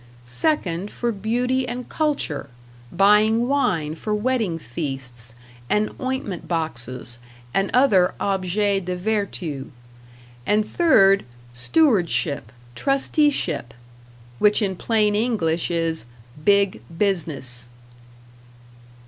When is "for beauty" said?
0.89-1.67